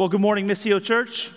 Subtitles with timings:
[0.00, 1.30] Well, good morning, Missio Church.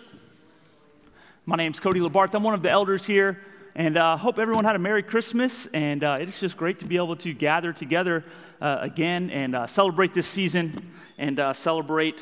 [1.46, 2.34] My name's Cody Labarth.
[2.34, 3.42] I'm one of the elders here,
[3.76, 5.68] and uh, hope everyone had a Merry Christmas.
[5.74, 8.24] And uh, it's just great to be able to gather together
[8.62, 12.18] uh, again and uh, celebrate this season and uh, celebrate,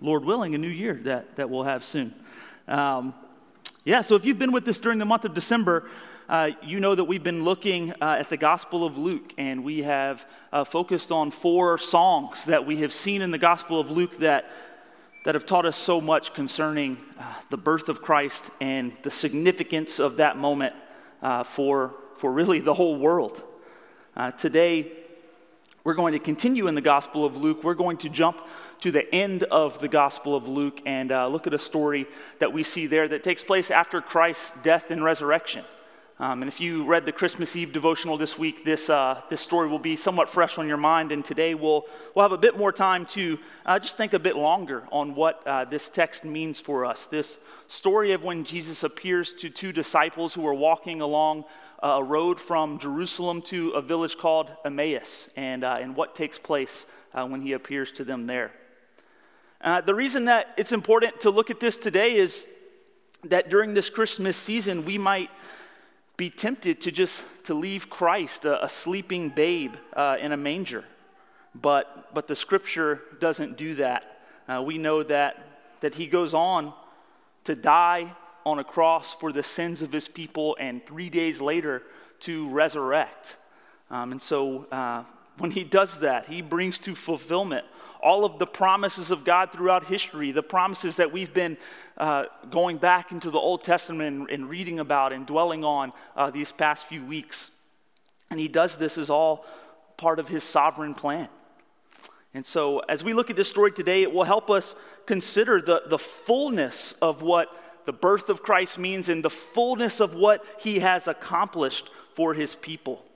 [0.00, 2.12] Lord willing, a new year that, that we'll have soon.
[2.66, 3.14] Um,
[3.84, 5.88] yeah, so if you've been with us during the month of December,
[6.28, 9.84] uh, you know that we've been looking uh, at the Gospel of Luke, and we
[9.84, 14.18] have uh, focused on four songs that we have seen in the Gospel of Luke
[14.18, 14.50] that
[15.24, 19.98] that have taught us so much concerning uh, the birth of Christ and the significance
[19.98, 20.74] of that moment
[21.22, 23.42] uh, for, for really the whole world.
[24.14, 24.92] Uh, today,
[25.82, 27.64] we're going to continue in the Gospel of Luke.
[27.64, 28.38] We're going to jump
[28.80, 32.06] to the end of the Gospel of Luke and uh, look at a story
[32.38, 35.64] that we see there that takes place after Christ's death and resurrection.
[36.20, 39.68] Um, and if you read the Christmas Eve devotional this week, this, uh, this story
[39.68, 41.10] will be somewhat fresh on your mind.
[41.10, 44.36] And today we'll, we'll have a bit more time to uh, just think a bit
[44.36, 47.08] longer on what uh, this text means for us.
[47.08, 51.46] This story of when Jesus appears to two disciples who are walking along
[51.82, 56.86] a road from Jerusalem to a village called Emmaus, and, uh, and what takes place
[57.12, 58.52] uh, when he appears to them there.
[59.60, 62.46] Uh, the reason that it's important to look at this today is
[63.24, 65.30] that during this Christmas season, we might
[66.16, 70.84] be tempted to just to leave Christ, a, a sleeping babe uh, in a manger.
[71.54, 74.20] But, but the scripture doesn't do that.
[74.48, 75.38] Uh, we know that,
[75.80, 76.72] that he goes on
[77.44, 78.12] to die
[78.44, 81.82] on a cross for the sins of his people and three days later
[82.20, 83.36] to resurrect.
[83.90, 85.04] Um, and so uh,
[85.38, 87.64] when he does that, he brings to fulfillment
[88.04, 91.56] all of the promises of God throughout history, the promises that we've been
[91.96, 96.30] uh, going back into the Old Testament and, and reading about and dwelling on uh,
[96.30, 97.50] these past few weeks.
[98.30, 99.46] And he does this as all
[99.96, 101.28] part of his sovereign plan.
[102.34, 105.82] And so, as we look at this story today, it will help us consider the,
[105.86, 107.48] the fullness of what
[107.86, 112.54] the birth of Christ means and the fullness of what he has accomplished for his
[112.54, 113.06] people.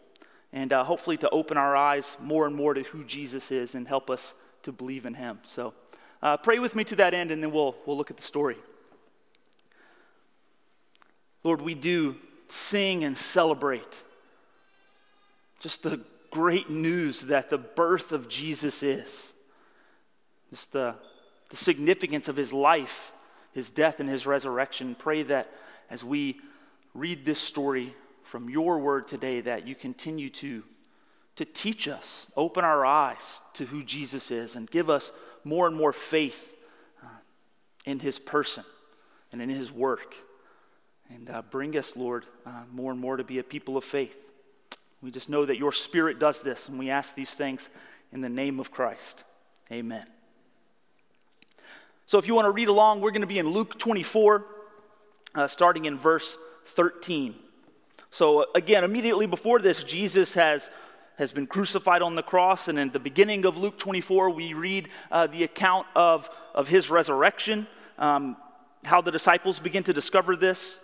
[0.52, 3.86] And uh, hopefully, to open our eyes more and more to who Jesus is and
[3.86, 4.34] help us
[4.68, 5.40] to believe in him.
[5.44, 5.72] So
[6.20, 8.56] uh, pray with me to that end, and then we'll, we'll look at the story.
[11.42, 12.16] Lord, we do
[12.48, 14.02] sing and celebrate
[15.60, 19.32] just the great news that the birth of Jesus is.
[20.50, 20.94] Just the,
[21.48, 23.12] the significance of his life,
[23.54, 24.94] his death, and his resurrection.
[24.94, 25.50] Pray that
[25.88, 26.40] as we
[26.92, 30.62] read this story from your word today, that you continue to
[31.38, 35.12] to teach us, open our eyes to who Jesus is, and give us
[35.44, 36.56] more and more faith
[37.00, 37.06] uh,
[37.84, 38.64] in his person
[39.30, 40.16] and in his work.
[41.08, 44.16] And uh, bring us, Lord, uh, more and more to be a people of faith.
[45.00, 47.70] We just know that your Spirit does this, and we ask these things
[48.12, 49.22] in the name of Christ.
[49.70, 50.06] Amen.
[52.06, 54.44] So, if you want to read along, we're going to be in Luke 24,
[55.36, 57.36] uh, starting in verse 13.
[58.10, 60.68] So, again, immediately before this, Jesus has
[61.18, 62.68] has been crucified on the cross.
[62.68, 66.88] And in the beginning of Luke 24, we read uh, the account of, of his
[66.88, 67.66] resurrection,
[67.98, 68.36] um,
[68.84, 70.78] how the disciples begin to discover this.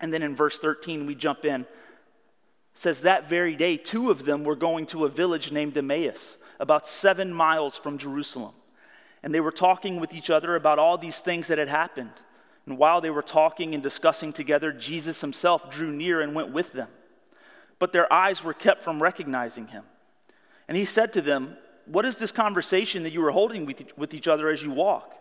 [0.00, 1.60] And then in verse 13, we jump in.
[1.62, 1.68] It
[2.74, 6.84] says, That very day, two of them were going to a village named Emmaus, about
[6.88, 8.54] seven miles from Jerusalem.
[9.22, 12.10] And they were talking with each other about all these things that had happened.
[12.66, 16.72] And while they were talking and discussing together, Jesus himself drew near and went with
[16.72, 16.88] them
[17.78, 19.84] but their eyes were kept from recognizing him.
[20.68, 24.28] And he said to them, What is this conversation that you are holding with each
[24.28, 25.14] other as you walk?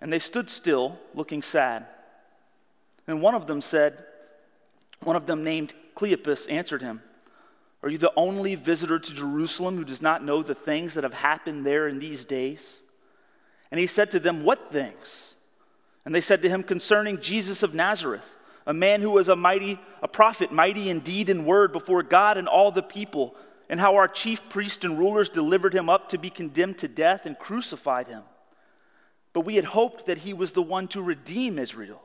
[0.00, 1.86] And they stood still, looking sad.
[3.06, 4.04] And one of them said,
[5.02, 7.02] One of them named Cleopas answered him,
[7.82, 11.14] Are you the only visitor to Jerusalem who does not know the things that have
[11.14, 12.80] happened there in these days?
[13.70, 15.34] And he said to them, What things?
[16.04, 18.36] And they said to him, Concerning Jesus of Nazareth
[18.66, 22.38] a man who was a mighty, a prophet, mighty in deed and word before God
[22.38, 23.34] and all the people,
[23.68, 27.26] and how our chief priests and rulers delivered him up to be condemned to death
[27.26, 28.22] and crucified him.
[29.32, 32.02] But we had hoped that he was the one to redeem Israel.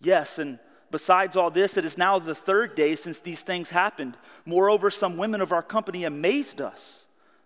[0.00, 0.58] Yes, and
[0.90, 4.16] besides all this, it is now the third day since these things happened.
[4.44, 7.02] Moreover, some women of our company amazed us.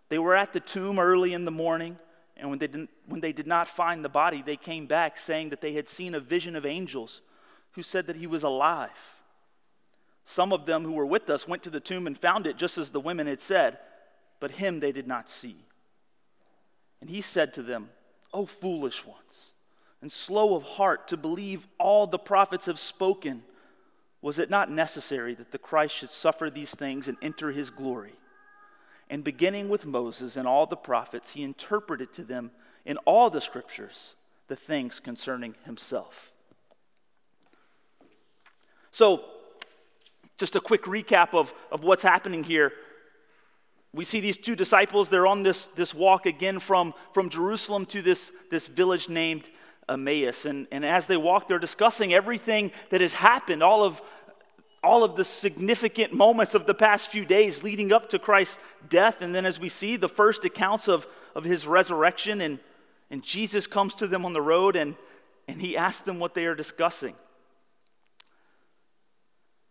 [0.08, 1.98] They were at the tomb early in the morning,
[2.36, 2.68] and when they,
[3.06, 6.14] when they did not find the body, they came back saying that they had seen
[6.14, 7.20] a vision of angels
[7.72, 9.16] who said that he was alive.
[10.24, 12.78] Some of them who were with us went to the tomb and found it just
[12.78, 13.78] as the women had said,
[14.40, 15.56] but him they did not see.
[17.00, 17.90] And he said to them,
[18.32, 19.52] O foolish ones,
[20.00, 23.42] and slow of heart to believe all the prophets have spoken,
[24.20, 28.14] was it not necessary that the Christ should suffer these things and enter his glory?
[29.10, 32.52] And beginning with Moses and all the prophets, he interpreted to them
[32.86, 34.14] in all the scriptures
[34.48, 36.31] the things concerning himself.
[38.92, 39.24] So,
[40.36, 42.72] just a quick recap of, of what's happening here.
[43.94, 48.00] We see these two disciples, they're on this, this walk again from, from Jerusalem to
[48.00, 49.50] this, this village named
[49.88, 50.46] Emmaus.
[50.46, 54.00] And, and as they walk, they're discussing everything that has happened, all of,
[54.82, 58.58] all of the significant moments of the past few days leading up to Christ's
[58.88, 59.20] death.
[59.20, 62.58] And then as we see the first accounts of, of his resurrection, and,
[63.10, 64.96] and Jesus comes to them on the road and,
[65.46, 67.14] and he asks them what they are discussing.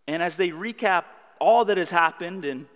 [0.07, 1.05] And as they recap
[1.39, 2.67] all that has happened and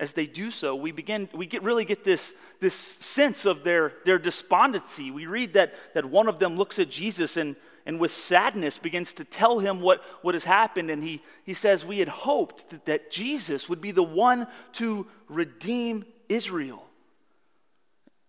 [0.00, 3.92] as they do so, we begin, we get, really get this, this sense of their,
[4.04, 5.10] their despondency.
[5.10, 7.54] We read that, that one of them looks at Jesus and,
[7.86, 10.90] and with sadness begins to tell him what, what has happened.
[10.90, 15.06] And he, he says, We had hoped that, that Jesus would be the one to
[15.28, 16.84] redeem Israel.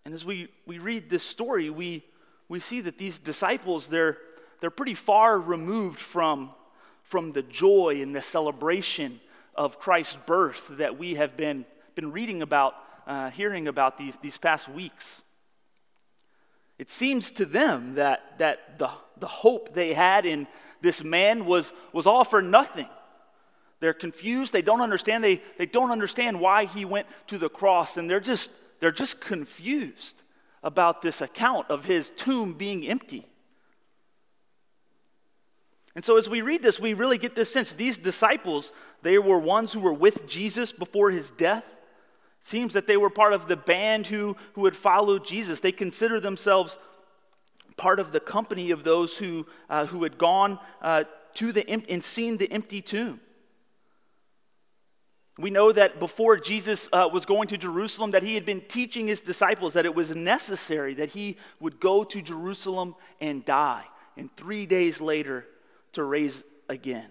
[0.05, 2.05] And as we, we read this story, we,
[2.47, 4.17] we see that these disciples, they're,
[4.61, 6.51] they're pretty far removed from,
[7.05, 9.19] from the joy and the celebration
[9.55, 12.75] of Christ's birth that we have been, been reading about,
[13.07, 15.21] uh, hearing about these, these past weeks.
[16.77, 20.47] It seems to them that, that the, the hope they had in
[20.81, 22.89] this man was, was all for nothing.
[23.79, 27.97] They're confused, they don't understand, they, they don't understand why he went to the cross,
[27.97, 30.21] and they're just, they're just confused
[30.63, 33.27] about this account of his tomb being empty.
[35.95, 39.39] And so, as we read this, we really get this sense these disciples, they were
[39.39, 41.63] ones who were with Jesus before his death.
[41.63, 45.61] It seems that they were part of the band who, who had followed Jesus.
[45.61, 46.77] They consider themselves
[47.77, 51.05] part of the company of those who, uh, who had gone uh,
[51.35, 53.21] to the and seen the empty tomb.
[55.37, 59.07] We know that before Jesus uh, was going to Jerusalem, that he had been teaching
[59.07, 63.83] his disciples that it was necessary that he would go to Jerusalem and die,
[64.15, 65.45] and three days later
[65.95, 67.09] to raise again.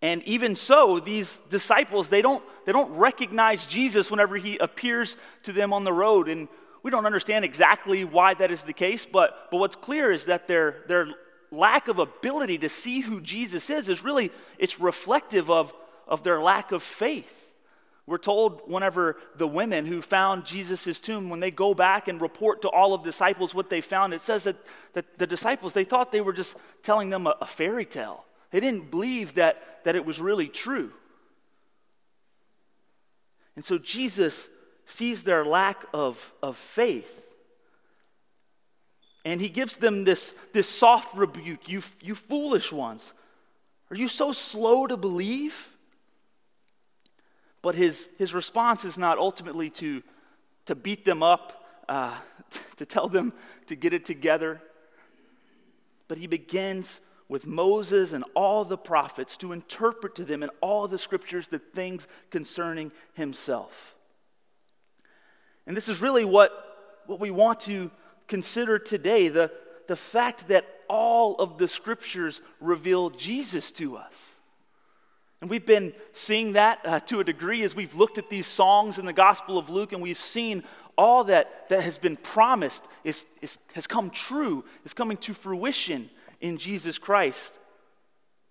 [0.00, 5.52] And even so, these disciples, they don't, they don't recognize Jesus whenever he appears to
[5.52, 6.28] them on the road.
[6.28, 6.48] And
[6.82, 10.46] we don't understand exactly why that is the case, but, but what's clear is that
[10.46, 11.08] their, their
[11.50, 15.72] lack of ability to see who Jesus is is really, it's reflective of,
[16.06, 17.43] of their lack of faith.
[18.06, 22.60] We're told whenever the women who found Jesus' tomb, when they go back and report
[22.62, 24.56] to all of the disciples what they found, it says that,
[24.92, 28.24] that the disciples, they thought they were just telling them a, a fairy tale.
[28.50, 30.92] They didn't believe that, that it was really true.
[33.56, 34.48] And so Jesus
[34.84, 37.26] sees their lack of, of faith.
[39.24, 43.14] And he gives them this, this soft rebuke you, you foolish ones.
[43.90, 45.70] Are you so slow to believe?
[47.64, 50.02] But his, his response is not ultimately to,
[50.66, 52.14] to beat them up, uh,
[52.76, 53.32] to tell them
[53.68, 54.60] to get it together.
[56.06, 60.86] But he begins with Moses and all the prophets to interpret to them in all
[60.86, 63.94] the scriptures the things concerning himself.
[65.66, 67.90] And this is really what, what we want to
[68.28, 69.50] consider today the,
[69.88, 74.33] the fact that all of the scriptures reveal Jesus to us.
[75.44, 78.96] And we've been seeing that uh, to a degree as we've looked at these songs
[78.96, 80.64] in the Gospel of Luke and we've seen
[80.96, 86.08] all that, that has been promised is, is, has come true, is coming to fruition
[86.40, 87.58] in Jesus Christ.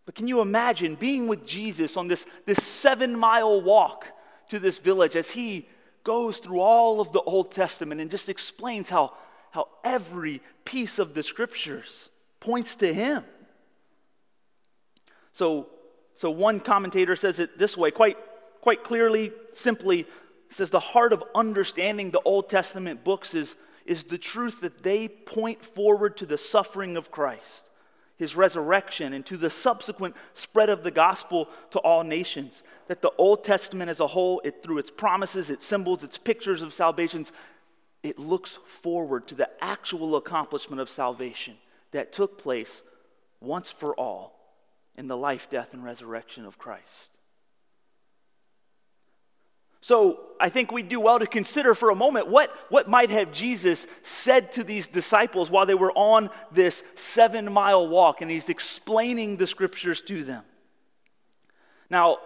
[0.06, 4.06] But can you imagine being with Jesus on this, this seven mile walk
[4.50, 5.68] to this village as he
[6.04, 9.14] goes through all of the Old Testament and just explains how,
[9.50, 12.10] how every piece of the scriptures
[12.40, 13.24] points to him?
[15.32, 15.74] So,
[16.16, 18.18] so one commentator says it this way, quite,
[18.62, 20.06] quite clearly, simply,
[20.50, 23.56] says the heart of understanding the Old Testament books is,
[23.86, 27.70] is the truth that they point forward to the suffering of Christ,
[28.18, 32.64] his resurrection, and to the subsequent spread of the gospel to all nations.
[32.88, 36.62] That the Old Testament as a whole, it, through its promises, its symbols, its pictures
[36.62, 37.32] of salvations,
[38.04, 41.56] it looks forward to the actual accomplishment of salvation
[41.92, 42.84] that took place
[43.40, 44.43] once for all
[44.96, 47.10] in the life, death, and resurrection of Christ.
[49.84, 53.34] So I think we do well to consider for a moment what, what might have
[53.34, 58.48] Jesus said to these disciples while they were on this seven mile walk and he's
[58.48, 60.44] explaining the scriptures to them.
[61.90, 62.20] Now,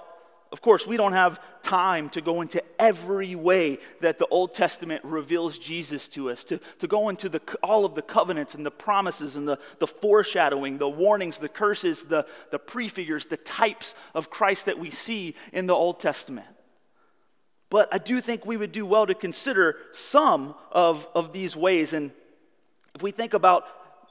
[0.51, 5.03] of course, we don't have time to go into every way that the Old Testament
[5.03, 8.71] reveals Jesus to us, to, to go into the, all of the covenants and the
[8.71, 14.29] promises and the, the foreshadowing, the warnings, the curses, the, the prefigures, the types of
[14.29, 16.47] Christ that we see in the Old Testament.
[17.69, 21.91] But I do think we would do well to consider some of, of these ways.
[21.91, 22.11] And
[22.95, 23.65] if we think about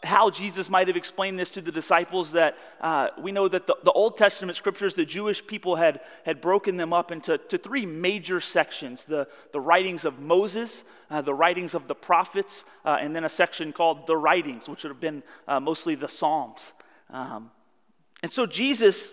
[0.07, 3.77] how Jesus might have explained this to the disciples, that uh, we know that the,
[3.85, 7.85] the, Old Testament scriptures, the Jewish people had, had broken them up into to three
[7.85, 13.15] major sections the, the writings of Moses, uh, the writings of the prophets, uh, and
[13.15, 16.73] then a section called the writings, which would have been uh, mostly the Psalms.
[17.11, 17.51] Um,
[18.23, 19.13] and so Jesus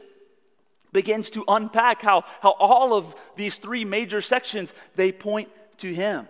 [0.94, 6.28] begins to unpack how, how all of these three major sections they point to him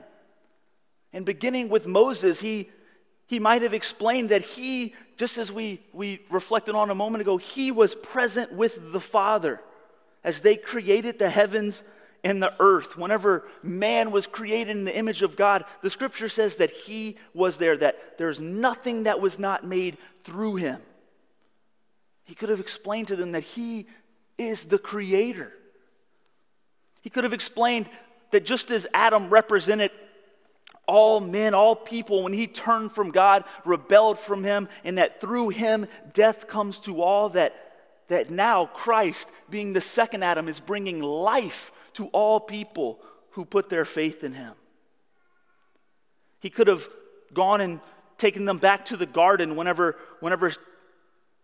[1.12, 2.70] and beginning with moses he,
[3.34, 7.38] he might have explained that he just as we, we reflected on a moment ago
[7.38, 9.62] he was present with the father
[10.24, 11.84] as they created the heavens
[12.24, 16.56] and the earth whenever man was created in the image of god the scripture says
[16.56, 20.82] that he was there that there's nothing that was not made through him
[22.26, 23.88] he could have explained to them that he
[24.38, 25.52] is the creator.
[27.02, 27.90] He could have explained
[28.32, 29.92] that just as Adam represented
[30.88, 35.50] all men, all people, when he turned from God, rebelled from him, and that through
[35.50, 37.56] him death comes to all, that,
[38.10, 43.00] that now Christ, being the second Adam, is bringing life to all people
[43.32, 44.54] who put their faith in him.
[46.40, 46.90] He could have
[47.34, 47.80] gone and
[48.18, 50.52] taken them back to the garden whenever, whenever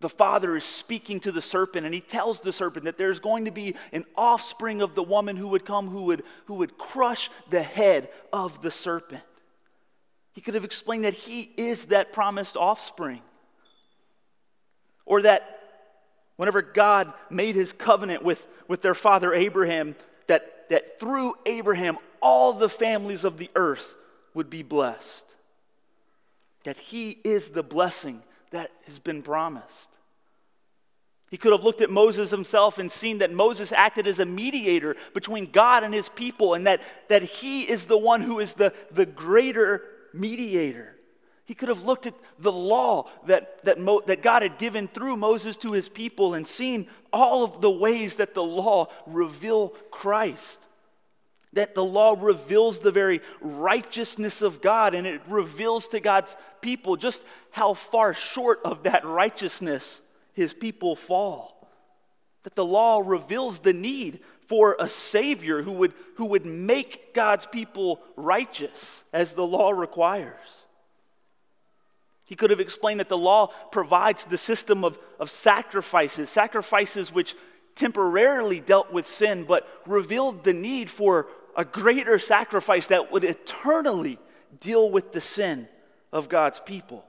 [0.01, 3.45] the father is speaking to the serpent and he tells the serpent that there's going
[3.45, 7.29] to be an offspring of the woman who would come who would, who would crush
[7.49, 9.23] the head of the serpent.
[10.33, 13.21] He could have explained that he is that promised offspring.
[15.05, 15.59] Or that
[16.37, 19.95] whenever God made his covenant with, with their father Abraham,
[20.27, 23.95] that, that through Abraham all the families of the earth
[24.33, 25.25] would be blessed.
[26.63, 29.89] That he is the blessing that has been promised.
[31.29, 34.95] He could have looked at Moses himself and seen that Moses acted as a mediator
[35.13, 38.73] between God and his people, and that, that he is the one who is the,
[38.91, 40.95] the greater mediator.
[41.45, 45.17] He could have looked at the law that, that, Mo, that God had given through
[45.17, 50.63] Moses to his people and seen all of the ways that the law reveal Christ.
[51.53, 56.95] That the law reveals the very righteousness of God and it reveals to God's people
[56.95, 59.99] just how far short of that righteousness
[60.33, 61.67] his people fall.
[62.43, 67.45] That the law reveals the need for a Savior who would, who would make God's
[67.45, 70.65] people righteous as the law requires.
[72.25, 77.35] He could have explained that the law provides the system of, of sacrifices, sacrifices which
[77.75, 81.27] temporarily dealt with sin, but revealed the need for
[81.59, 84.17] a greater sacrifice that would eternally
[84.61, 85.67] deal with the sin
[86.13, 87.03] of God's people.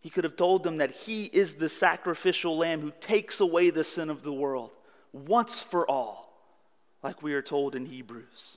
[0.00, 3.84] He could have told them that He is the sacrificial lamb who takes away the
[3.84, 4.70] sin of the world
[5.12, 6.32] once for all,
[7.02, 8.56] like we are told in Hebrews.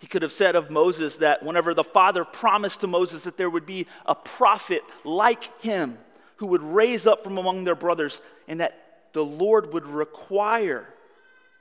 [0.00, 3.48] He could have said of Moses that whenever the Father promised to Moses that there
[3.48, 5.96] would be a prophet like him
[6.36, 10.86] who would raise up from among their brothers, and that the Lord would require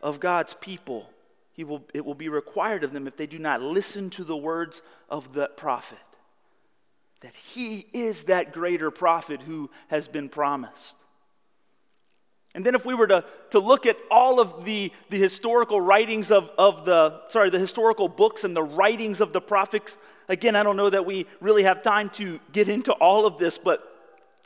[0.01, 1.09] of God's people.
[1.53, 4.37] He will, it will be required of them if they do not listen to the
[4.37, 5.97] words of the prophet.
[7.21, 10.95] That he is that greater prophet who has been promised.
[12.55, 16.31] And then, if we were to, to look at all of the, the historical writings
[16.31, 20.63] of, of the, sorry, the historical books and the writings of the prophets, again, I
[20.63, 23.88] don't know that we really have time to get into all of this, but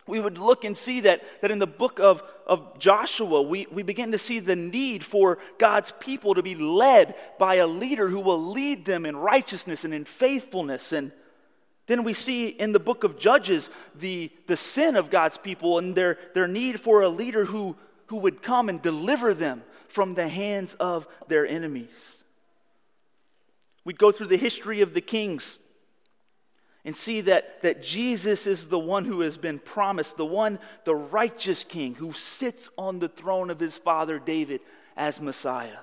[0.08, 3.84] we would look and see that, that in the book of, of Joshua, we, we
[3.84, 8.20] begin to see the need for God's people to be led by a leader who
[8.20, 10.92] will lead them in righteousness and in faithfulness.
[10.92, 11.12] And
[11.88, 15.96] then we see in the book of Judges the, the sin of God's people and
[15.96, 20.28] their, their need for a leader who, who would come and deliver them from the
[20.28, 22.24] hands of their enemies.
[23.86, 25.58] We'd go through the history of the kings
[26.86, 30.96] and see that, that Jesus is the one who has been promised, the one, the
[30.96, 34.62] righteous king who sits on the throne of his father David
[34.98, 35.80] as Messiah.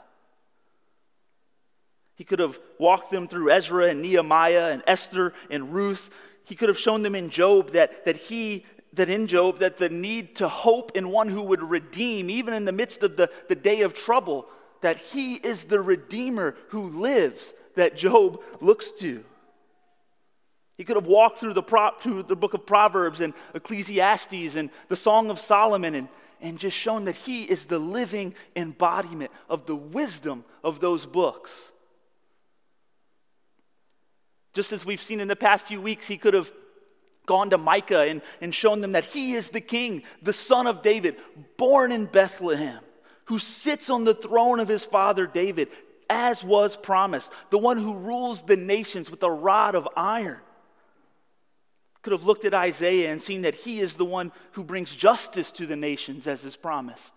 [2.16, 6.11] He could have walked them through Ezra and Nehemiah and Esther and Ruth.
[6.45, 9.88] He could have shown them in Job that, that he that in Job that the
[9.88, 13.54] need to hope in one who would redeem, even in the midst of the, the
[13.54, 14.47] day of trouble,
[14.80, 19.25] that he is the redeemer who lives that Job looks to.
[20.80, 24.70] He could have walked through the, prop, through the book of Proverbs and Ecclesiastes and
[24.88, 26.08] the Song of Solomon and,
[26.40, 31.70] and just shown that he is the living embodiment of the wisdom of those books.
[34.54, 36.50] Just as we've seen in the past few weeks, he could have
[37.26, 40.80] gone to Micah and, and shown them that he is the king, the son of
[40.80, 41.16] David,
[41.58, 42.80] born in Bethlehem,
[43.26, 45.68] who sits on the throne of his father David,
[46.08, 50.40] as was promised, the one who rules the nations with a rod of iron.
[52.02, 55.52] Could have looked at Isaiah and seen that he is the one who brings justice
[55.52, 57.12] to the nations, as is promised.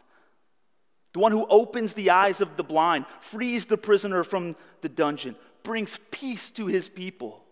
[1.13, 5.35] The one who opens the eyes of the blind, frees the prisoner from the dungeon,
[5.63, 7.43] brings peace to his people.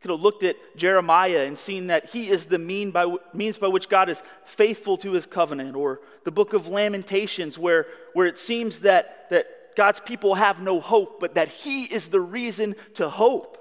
[0.00, 3.68] Could have looked at Jeremiah and seen that he is the mean by, means by
[3.68, 8.38] which God is faithful to his covenant, or the book of Lamentations, where, where it
[8.38, 13.08] seems that, that God's people have no hope, but that he is the reason to
[13.08, 13.58] hope.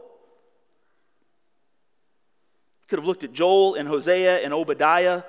[2.89, 5.24] Could have looked at Joel and Hosea and Obadiah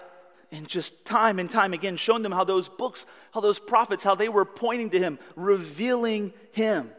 [0.52, 4.14] and just time and time again shown them how those books, how those prophets, how
[4.14, 6.90] they were pointing to him, revealing him.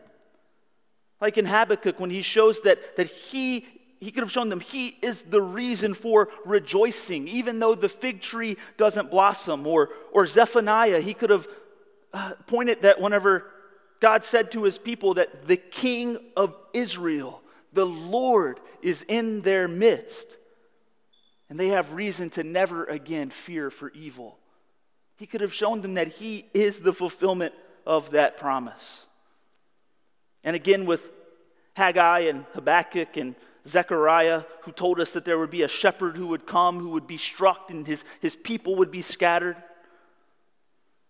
[1.20, 3.66] Like in Habakkuk, when he shows that, that he
[4.00, 8.20] he could have shown them he is the reason for rejoicing, even though the fig
[8.20, 9.68] tree doesn't blossom.
[9.68, 11.48] Or, or Zephaniah, he could have
[12.12, 13.46] uh, pointed that whenever
[14.00, 19.68] God said to his people that the king of Israel, the Lord, is in their
[19.68, 20.36] midst,
[21.52, 24.40] and they have reason to never again fear for evil.
[25.18, 27.54] He could have shown them that he is the fulfillment
[27.86, 29.06] of that promise.
[30.46, 31.12] And again, with
[31.74, 33.36] Haggai and Habakkuk and
[33.68, 37.06] Zechariah, who told us that there would be a shepherd who would come, who would
[37.06, 39.58] be struck, and his, his people would be scattered.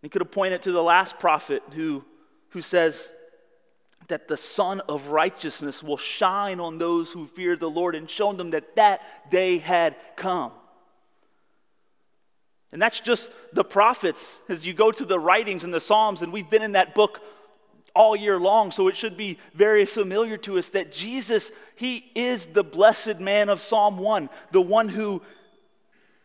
[0.02, 2.04] He could have pointed to the last prophet who,
[2.50, 3.14] who says
[4.08, 8.38] that the Sun of Righteousness will shine on those who fear the Lord and shown
[8.38, 10.52] them that that day had come.
[12.72, 16.32] And that's just the prophets as you go to the writings and the Psalms, and
[16.32, 17.22] we've been in that book
[17.94, 22.48] all year long, so it should be very familiar to us that Jesus, He is
[22.48, 25.22] the blessed man of Psalm 1, the one who,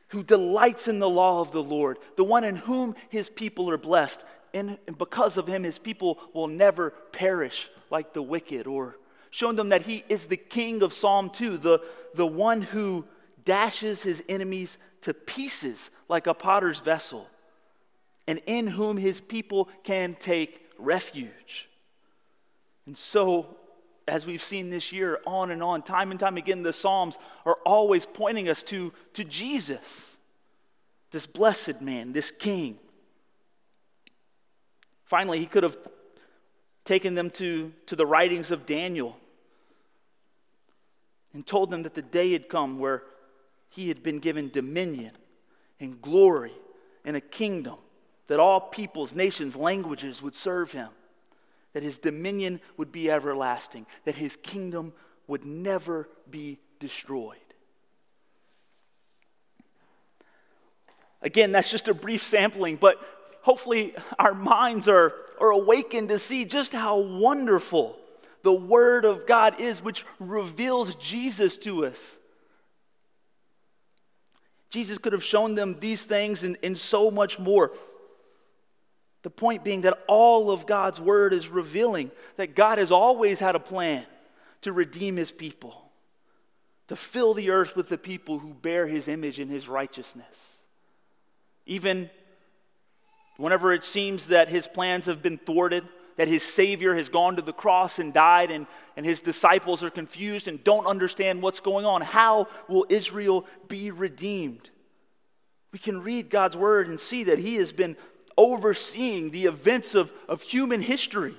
[0.08, 3.78] who delights in the law of the Lord, the one in whom His people are
[3.78, 4.24] blessed.
[4.54, 8.96] And because of Him, His people will never perish like the wicked, or
[9.30, 11.82] showing them that He is the King of Psalm 2, the,
[12.14, 13.04] the one who
[13.44, 17.28] dashes His enemies to pieces like a potter's vessel,
[18.26, 21.68] and in whom His people can take refuge.
[22.86, 23.56] And so,
[24.08, 27.58] as we've seen this year, on and on, time and time again, the Psalms are
[27.66, 30.08] always pointing us to, to Jesus,
[31.10, 32.78] this blessed man, this king.
[35.04, 35.76] Finally, he could have
[36.86, 39.16] taken them to, to the writings of Daniel
[41.34, 43.02] and told them that the day had come where
[43.68, 45.10] he had been given dominion
[45.78, 46.54] and glory
[47.04, 47.76] and a kingdom
[48.28, 50.88] that all peoples, nations, languages would serve him,
[51.74, 54.92] that his dominion would be everlasting, that his kingdom
[55.26, 57.36] would never be destroyed.
[61.22, 63.00] Again, that's just a brief sampling, but
[63.46, 67.96] hopefully our minds are, are awakened to see just how wonderful
[68.42, 72.18] the Word of God is, which reveals Jesus to us.
[74.68, 77.70] Jesus could have shown them these things and, and so much more.
[79.22, 83.54] The point being that all of God's word is revealing that God has always had
[83.54, 84.06] a plan
[84.62, 85.88] to redeem his people,
[86.88, 90.56] to fill the earth with the people who bear his image and his righteousness.
[91.64, 92.10] Even
[93.36, 95.84] whenever it seems that his plans have been thwarted,
[96.16, 99.90] that his Savior has gone to the cross and died, and, and his disciples are
[99.90, 104.70] confused and don't understand what's going on, how will Israel be redeemed?
[105.72, 107.96] We can read God's word and see that he has been
[108.38, 111.34] overseeing the events of, of human history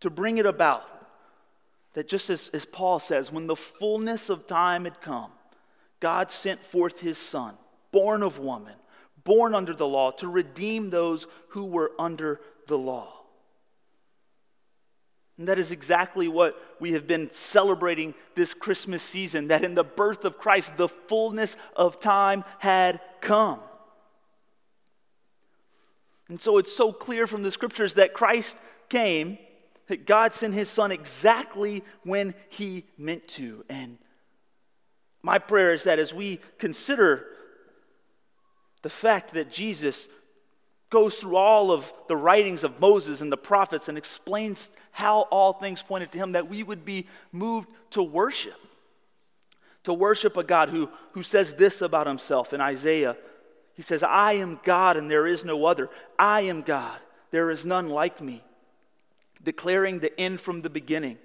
[0.00, 0.88] to bring it about.
[1.94, 5.30] That just as, as Paul says, when the fullness of time had come,
[6.00, 7.54] God sent forth his Son,
[7.92, 8.74] born of woman,
[9.24, 13.24] born under the law, to redeem those who were under the law.
[15.36, 19.82] And that is exactly what we have been celebrating this Christmas season that in the
[19.82, 23.58] birth of Christ, the fullness of time had come.
[26.28, 28.56] And so it's so clear from the scriptures that Christ
[28.88, 29.38] came,
[29.88, 33.64] that God sent his son exactly when he meant to.
[33.68, 33.98] And
[35.20, 37.26] my prayer is that as we consider
[38.84, 40.06] the fact that Jesus
[40.90, 45.54] goes through all of the writings of Moses and the prophets and explains how all
[45.54, 48.54] things pointed to him, that we would be moved to worship.
[49.82, 53.16] To worship a God who, who says this about himself in Isaiah
[53.74, 55.90] he says, I am God and there is no other.
[56.18, 56.98] I am God,
[57.30, 58.42] there is none like me.
[59.42, 61.18] Declaring the end from the beginning.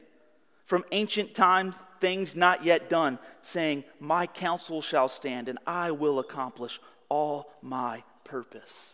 [0.66, 6.20] From ancient time, things not yet done, saying, My counsel shall stand and I will
[6.20, 8.94] accomplish all my purpose.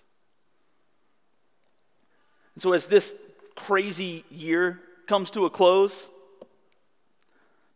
[2.55, 3.13] And so, as this
[3.55, 6.09] crazy year comes to a close,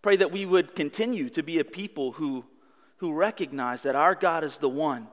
[0.02, 2.46] pray that we would continue to be a people who,
[2.98, 5.08] who recognize that our God is the one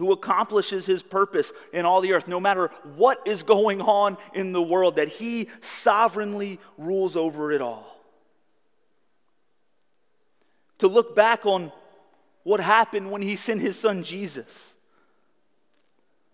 [0.00, 4.52] who accomplishes his purpose in all the earth, no matter what is going on in
[4.52, 7.86] the world, that he sovereignly rules over it all.
[10.78, 11.70] To look back on
[12.42, 14.72] what happened when he sent his son Jesus.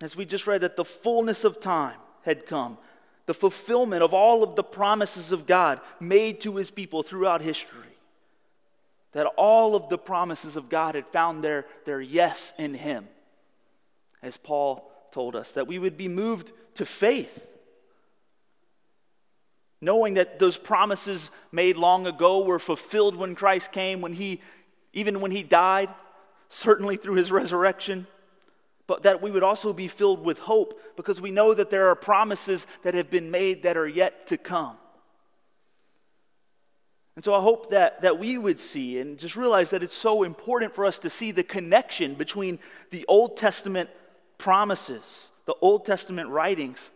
[0.01, 2.79] As we just read, that the fullness of time had come,
[3.27, 7.81] the fulfillment of all of the promises of God made to his people throughout history.
[9.13, 13.09] That all of the promises of God had found their, their yes in him
[14.23, 17.49] as Paul told us, that we would be moved to faith.
[19.81, 24.41] Knowing that those promises made long ago were fulfilled when Christ came, when he,
[24.97, 25.91] even when he died,
[26.49, 28.07] certainly through his resurrection,
[28.87, 31.95] but that we would also be filled with hope because we know that there are
[31.95, 34.79] promises that have been made that are yet to come.
[37.15, 40.23] And so I hope that, that we would see and just realize that it's so
[40.23, 42.59] important for us to see the connection between
[42.91, 43.91] the Old Testament
[44.39, 46.91] promises, the Old Testament writings,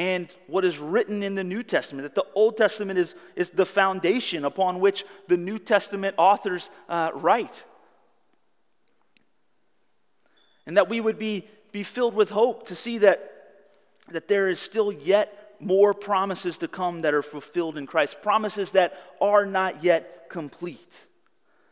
[0.00, 2.04] and what is written in the New Testament.
[2.04, 7.10] That the Old Testament is, is the foundation upon which the New Testament authors uh,
[7.12, 7.66] write.
[10.64, 13.30] And that we would be, be filled with hope to see that,
[14.08, 18.70] that there is still yet more promises to come that are fulfilled in Christ, promises
[18.70, 21.04] that are not yet complete,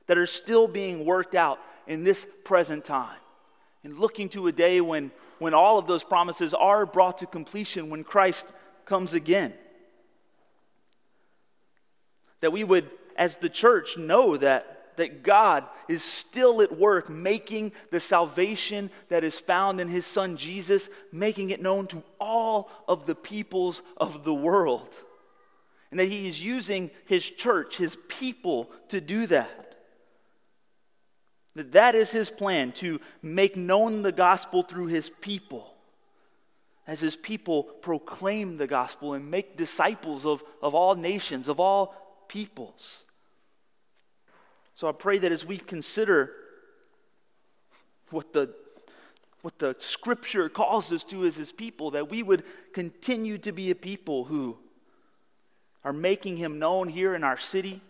[0.07, 3.21] that are still being worked out in this present time
[3.85, 7.91] and looking to a day when, when all of those promises are brought to completion
[7.91, 8.47] when Christ
[8.85, 9.53] comes again.
[12.41, 17.73] That we would, as the church, know that, that God is still at work making
[17.91, 23.07] the salvation that is found in his son Jesus, making it known to all of
[23.07, 24.95] the peoples of the world.
[25.91, 29.68] And that he is using his church, his people, to do that.
[31.59, 35.75] That that is his plan to make known the gospel through his people.
[36.87, 42.25] As his people proclaim the gospel and make disciples of, of all nations, of all
[42.29, 43.03] peoples.
[44.77, 46.33] So I pray that as we consider
[48.11, 48.55] what the,
[49.43, 53.73] what the scripture calls us to as his people, that we would continue to be
[53.73, 54.57] a people who
[55.83, 57.81] are making him known here in our city,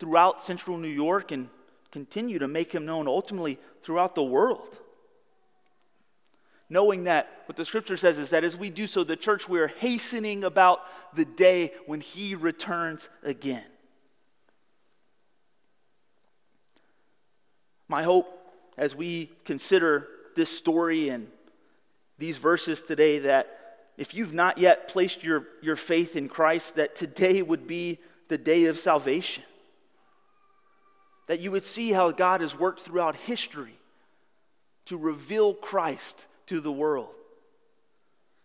[0.00, 1.48] throughout central New York, and
[1.96, 4.78] continue to make him known ultimately throughout the world.
[6.68, 9.58] Knowing that what the scripture says is that as we do so, the church, we
[9.58, 10.80] are hastening about
[11.14, 13.64] the day when he returns again.
[17.88, 18.26] My hope
[18.76, 21.28] as we consider this story and
[22.18, 26.94] these verses today that if you've not yet placed your, your faith in Christ, that
[26.94, 29.44] today would be the day of salvation
[31.26, 33.78] that you would see how God has worked throughout history
[34.86, 37.10] to reveal Christ to the world.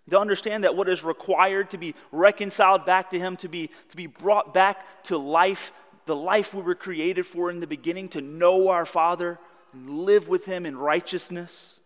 [0.10, 3.96] To understand that what is required to be reconciled back to Him, to be, to
[3.96, 5.72] be brought back to life,
[6.06, 9.39] the life we were created for in the beginning, to know our Father
[9.72, 11.80] and live with Him in righteousness,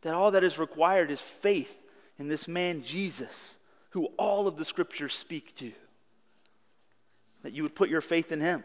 [0.00, 1.76] that all that is required is faith
[2.18, 3.56] in this man Jesus,
[3.90, 5.72] who all of the scriptures speak to.
[7.42, 8.64] That you would put your faith in Him.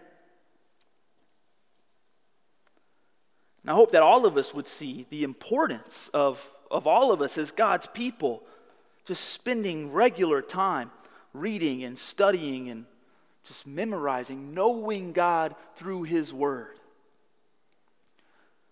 [3.68, 7.22] And I hope that all of us would see the importance of, of all of
[7.22, 8.44] us as God's people,
[9.04, 10.90] just spending regular time
[11.34, 12.86] reading and studying and
[13.44, 16.80] just memorizing, knowing God through His Word.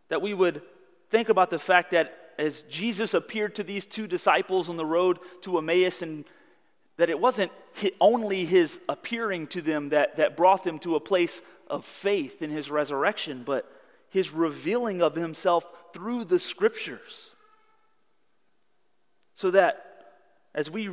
[0.08, 0.62] That we would
[1.10, 5.20] think about the fact that as Jesus appeared to these two disciples on the road
[5.42, 6.24] to Emmaus, and
[6.96, 7.52] that it wasn't
[8.00, 12.50] only His appearing to them that, that brought them to a place of faith in
[12.50, 13.70] His resurrection, but
[14.16, 17.32] his revealing of himself through the scriptures.
[19.34, 19.86] So that
[20.54, 20.90] as we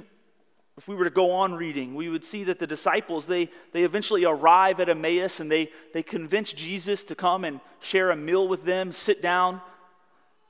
[0.76, 3.85] if we were to go on reading, we would see that the disciples, they, they
[3.85, 8.48] eventually arrive at Emmaus and they, they convince Jesus to come and share a meal
[8.48, 9.61] with them, sit down.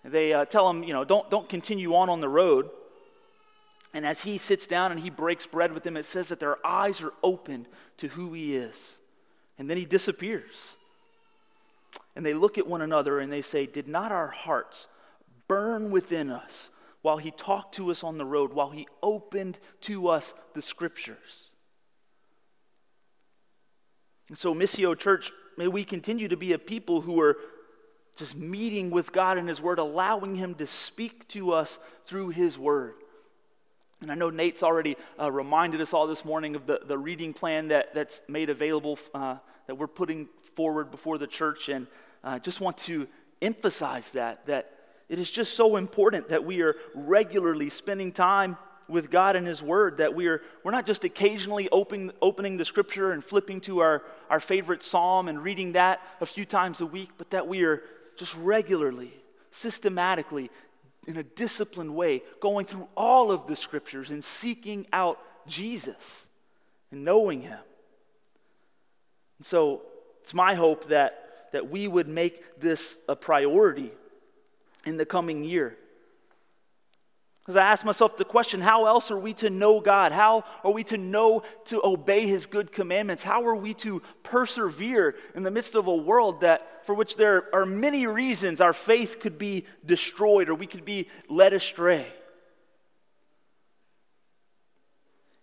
[0.05, 2.71] They uh, tell him, you know, don't, don't continue on on the road.
[3.93, 6.65] And as he sits down and he breaks bread with them, it says that their
[6.65, 8.95] eyes are opened to who he is.
[9.59, 10.77] And then he disappears
[12.15, 14.87] and they look at one another and they say, Did not our hearts
[15.49, 16.71] burn within us
[17.03, 21.51] while he talked to us on the road, while he opened to us the scriptures?
[24.29, 27.37] And so, Missio Church, may we continue to be a people who are
[28.17, 32.59] just meeting with God in His Word, allowing Him to speak to us through His
[32.59, 32.95] Word.
[34.01, 37.33] And I know Nate's already uh, reminded us all this morning of the, the reading
[37.33, 41.69] plan that, that's made available, uh, that we're putting forward before the church.
[41.69, 41.87] And
[42.25, 43.09] I uh, just want to
[43.41, 44.71] emphasize that, that
[45.09, 48.57] it is just so important that we are regularly spending time
[48.89, 52.65] with God and His Word, that we are, we're not just occasionally opening, opening the
[52.65, 56.87] Scripture and flipping to our, our favorite psalm and reading that a few times a
[56.87, 57.83] week, but that we are
[58.17, 59.13] just regularly,
[59.51, 60.51] systematically
[61.09, 66.27] in a disciplined way, going through all of the scriptures and seeking out Jesus
[66.91, 67.59] and knowing him.
[69.39, 69.83] And so
[70.23, 73.91] it's my hope that, that we would make this a priority
[74.87, 75.77] in the coming year.
[77.41, 80.13] Because I ask myself the question how else are we to know God?
[80.13, 83.25] How are we to know to obey His good commandments?
[83.25, 87.53] How are we to persevere in the midst of a world that, for which there
[87.53, 92.07] are many reasons our faith could be destroyed or we could be led astray?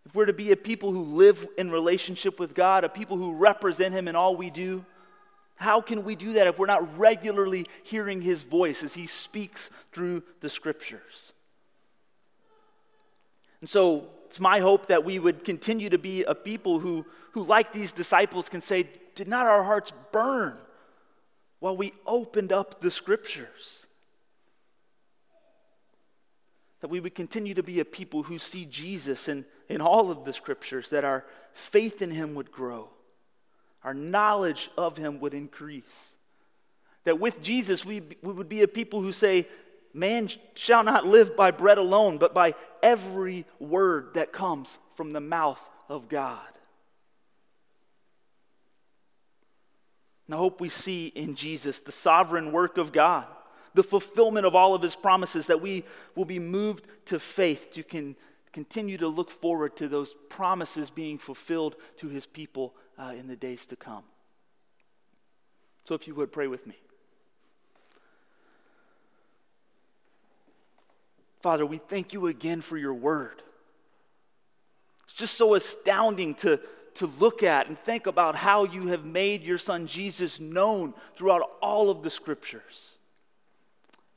[0.10, 3.36] If we're to be a people who live in relationship with God, a people who
[3.36, 4.84] represent Him in all we do,
[5.54, 9.69] how can we do that if we're not regularly hearing His voice as He speaks
[9.91, 11.34] through the Scriptures?
[13.62, 17.43] And so it's my hope that we would continue to be a people who, who,
[17.43, 20.58] like these disciples, can say, Did not our hearts burn
[21.60, 23.86] while we opened up the scriptures?
[26.82, 30.24] That we would continue to be a people who see Jesus in, in all of
[30.24, 32.89] the scriptures, that our faith in him would grow,
[33.84, 36.13] our knowledge of him would increase.
[37.06, 39.48] That with Jesus, we, we would be a people who say,
[39.94, 45.20] Man shall not live by bread alone, but by every word that comes from the
[45.20, 46.39] mouth of God.
[50.28, 53.26] And I hope we see in Jesus the sovereign work of God,
[53.80, 57.82] the fulfillment of all of his promises, that we will be moved to faith to
[57.82, 58.13] can
[58.52, 63.38] continue to look forward to those promises being fulfilled to his people uh, in the
[63.38, 64.04] days to come.
[65.86, 66.76] So, if you would pray with me.
[71.42, 73.42] Father, we thank you again for your word.
[75.06, 76.60] It's just so astounding to,
[76.96, 81.50] to look at and think about how you have made your son Jesus known throughout
[81.62, 82.92] all of the scriptures.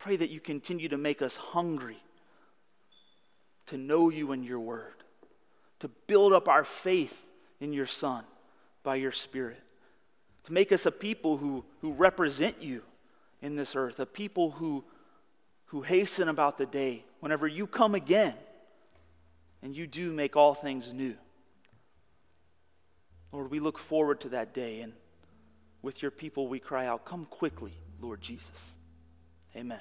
[0.02, 2.02] Pray that you continue to make us hungry
[3.66, 5.04] to know you and your word,
[5.78, 7.24] to build up our faith
[7.60, 8.24] in your son
[8.82, 9.62] by your spirit,
[10.42, 12.82] to make us a people who, who represent you
[13.42, 14.82] in this earth, a people who,
[15.66, 18.34] who hasten about the day whenever you come again
[19.62, 21.14] and you do make all things new.
[23.30, 24.94] Lord, we look forward to that day, and
[25.80, 28.74] with your people we cry out, Come quickly, Lord Jesus.
[29.54, 29.80] Amen.